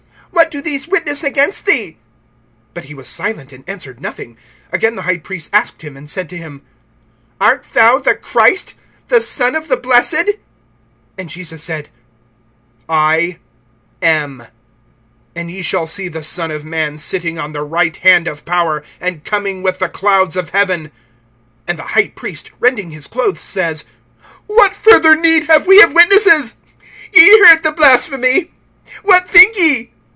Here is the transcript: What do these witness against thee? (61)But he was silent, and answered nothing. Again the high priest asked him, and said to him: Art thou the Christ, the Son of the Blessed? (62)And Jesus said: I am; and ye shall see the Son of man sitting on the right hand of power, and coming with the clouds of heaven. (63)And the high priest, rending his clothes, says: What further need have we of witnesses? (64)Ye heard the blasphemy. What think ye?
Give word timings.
What 0.33 0.49
do 0.49 0.61
these 0.61 0.87
witness 0.87 1.23
against 1.25 1.65
thee? 1.65 1.97
(61)But 2.73 2.83
he 2.85 2.93
was 2.93 3.07
silent, 3.09 3.51
and 3.53 3.65
answered 3.67 3.99
nothing. 4.01 4.37
Again 4.71 4.95
the 4.95 5.01
high 5.03 5.17
priest 5.17 5.49
asked 5.53 5.81
him, 5.81 5.95
and 5.97 6.09
said 6.09 6.27
to 6.29 6.37
him: 6.37 6.61
Art 7.39 7.65
thou 7.73 7.99
the 7.99 8.15
Christ, 8.15 8.73
the 9.09 9.19
Son 9.21 9.55
of 9.55 9.67
the 9.67 9.75
Blessed? 9.77 10.31
(62)And 11.17 11.27
Jesus 11.27 11.63
said: 11.63 11.89
I 12.89 13.39
am; 14.01 14.45
and 15.35 15.51
ye 15.51 15.61
shall 15.61 15.85
see 15.87 16.07
the 16.07 16.23
Son 16.23 16.49
of 16.51 16.63
man 16.65 16.95
sitting 16.97 17.37
on 17.37 17.51
the 17.53 17.63
right 17.63 17.95
hand 17.97 18.27
of 18.27 18.45
power, 18.45 18.83
and 19.01 19.23
coming 19.25 19.61
with 19.63 19.79
the 19.79 19.89
clouds 19.89 20.35
of 20.37 20.49
heaven. 20.51 20.91
(63)And 21.67 21.77
the 21.77 21.83
high 21.83 22.07
priest, 22.09 22.51
rending 22.59 22.91
his 22.91 23.07
clothes, 23.07 23.41
says: 23.41 23.83
What 24.47 24.75
further 24.77 25.13
need 25.15 25.45
have 25.45 25.65
we 25.67 25.81
of 25.81 25.93
witnesses? 25.93 26.55
(64)Ye 27.13 27.47
heard 27.47 27.63
the 27.63 27.71
blasphemy. 27.73 28.51
What 29.03 29.29
think 29.29 29.57
ye? 29.57 29.91